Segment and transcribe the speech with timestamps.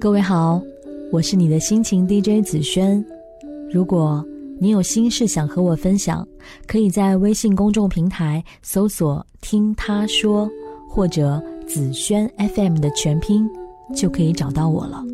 [0.00, 0.62] 各位好，
[1.10, 3.04] 我是你的心情 DJ 紫萱。
[3.68, 4.24] 如果
[4.60, 6.24] 你有心事想和我分享，
[6.68, 10.48] 可以在微信公众平台搜索“听他说”
[10.88, 13.50] 或者“紫萱 FM” 的全拼，
[13.92, 15.04] 就可以找到我了。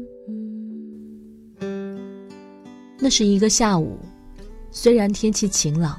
[2.99, 3.97] 那是一个下午，
[4.71, 5.99] 虽然天气晴朗，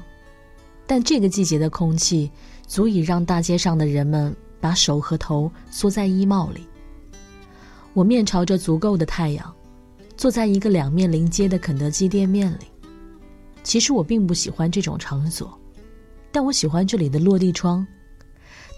[0.86, 2.30] 但这个季节的空气
[2.68, 6.60] 足以让大街上的人们把手和头缩在衣帽里。
[7.96, 9.56] 我面朝着足够的太阳，
[10.18, 12.66] 坐在一个两面临街的肯德基店面里。
[13.62, 15.58] 其实我并不喜欢这种场所，
[16.30, 17.86] 但我喜欢这里的落地窗。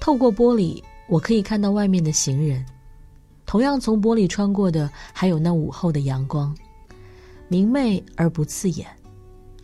[0.01, 2.65] 透过玻璃，我可以看到外面的行人。
[3.45, 6.57] 同样从玻璃穿过的，还有那午后的阳光，
[7.48, 8.87] 明媚而不刺眼，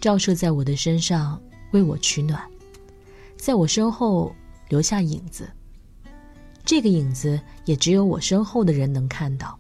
[0.01, 1.41] 照射在我的身上，
[1.71, 2.43] 为我取暖，
[3.37, 4.35] 在我身后
[4.69, 5.49] 留下影子。
[6.65, 9.59] 这个影子也只有我身后的人能看到，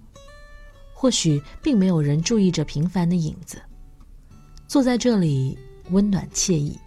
[0.92, 3.60] 或许并没有人注意这平凡的影子。
[4.66, 5.58] 坐在这里，
[5.90, 6.78] 温暖惬意。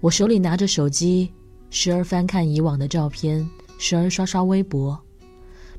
[0.00, 1.32] 我手里拿着手机，
[1.70, 4.98] 时而翻看以往的照片，时而刷刷微博。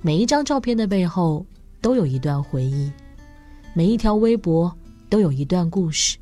[0.02, 1.46] 每一张照片的背后
[1.82, 2.92] 都有一段回忆，
[3.74, 4.74] 每一条微博
[5.10, 6.18] 都有一段故事。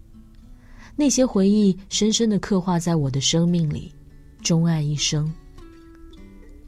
[0.95, 3.93] 那些回忆深深的刻画在我的生命里，
[4.41, 5.31] 钟爱一生。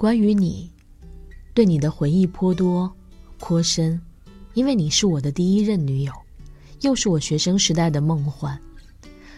[0.02, 0.67] 关于你，
[1.53, 2.91] 对你的回忆颇多，
[3.38, 4.02] 颇深，
[4.55, 6.11] 因为你是我的第一任女友，
[6.80, 8.59] 又是我学生时代的梦幻，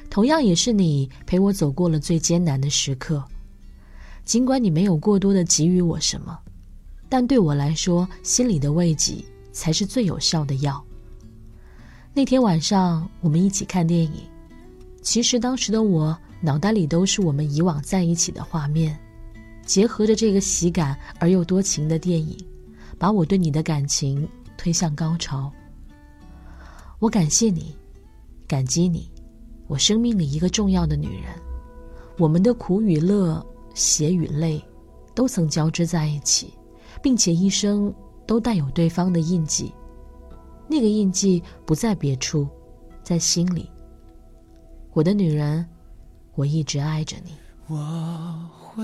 [0.09, 3.21] 同样也是你陪我走过了最艰难的时刻。
[4.23, 6.39] 尽管你没有过多的给予我什么，
[7.09, 9.17] 但对我来说，心里的慰藉
[9.51, 10.81] 才是最有效的药。
[12.13, 14.13] 那天晚上，我们一起看电影，
[15.01, 18.97] 其实当时的我脑袋里都是我们以往在一起的画面。
[19.73, 22.37] 结合着这个喜感而又多情的电影，
[22.99, 25.51] 把我对你的感情推向高潮。
[26.99, 27.75] 我感谢你，
[28.47, 29.09] 感激你，
[29.65, 31.33] 我生命里一个重要的女人。
[32.19, 33.43] 我们的苦与乐、
[33.73, 34.63] 血与泪，
[35.15, 36.53] 都曾交织在一起，
[37.01, 37.91] 并且一生
[38.27, 39.73] 都带有对方的印记。
[40.67, 42.47] 那个印记不在别处，
[43.01, 43.67] 在心里。
[44.91, 45.67] 我的女人，
[46.35, 47.31] 我一直爱着你。
[47.65, 48.51] 我。
[48.75, 48.83] 会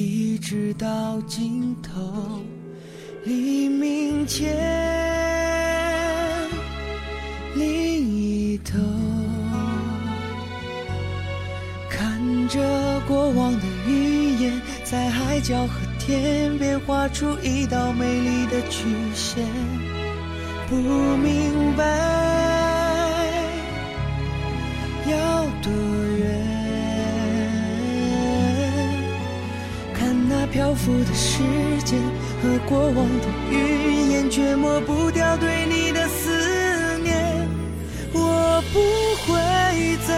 [0.00, 2.40] 一直到尽头，
[3.22, 4.56] 黎明前
[7.54, 8.78] 另一头，
[11.90, 12.58] 看着
[13.06, 19.44] 过往的云烟，在海角和天边画出一道美丽的曲线，
[20.66, 21.84] 不明白。
[25.10, 25.70] 要多
[30.52, 31.42] 漂浮的时
[31.84, 31.98] 间
[32.42, 37.48] 和过往的云烟，却抹不掉对你的思念。
[38.12, 38.80] 我不
[39.24, 39.38] 会
[40.06, 40.12] 走，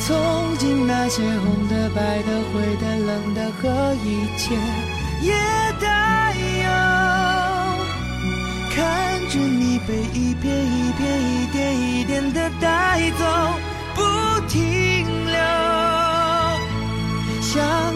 [0.00, 4.56] 从今那些红的、白的、灰的、冷的和一切
[5.20, 5.34] 也
[5.78, 6.34] 带
[6.64, 6.70] 有。
[8.74, 13.24] 看着你被一片一片、一点一点的带走，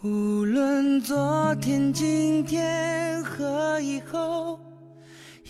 [0.00, 4.60] 无论昨天今天和以后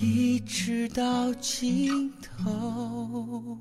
[0.01, 3.59] 一直到尽头。